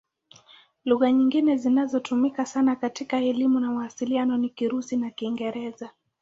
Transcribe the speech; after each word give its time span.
Lugha 0.85 1.11
nyingine 1.11 1.57
zinazotumika 1.57 2.45
sana 2.45 2.75
katika 2.75 3.17
elimu 3.17 3.59
na 3.59 3.71
mawasiliano 3.71 4.37
ni 4.37 4.49
Kirusi 4.49 4.97
na 4.97 5.09
Kiingereza. 5.09 5.89